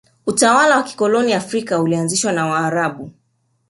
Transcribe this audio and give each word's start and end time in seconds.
utawala 0.27 0.77
wa 0.77 0.83
kikoloni 0.83 1.33
afrika 1.33 1.79
ulianzishwa 1.81 2.31
na 2.31 2.45
waarabu 2.45 3.11